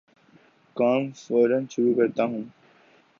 کام 0.75 1.01
فورا 1.15 1.59
شروع 1.69 1.93
کرتا 1.93 2.23
ہوں 2.23 2.43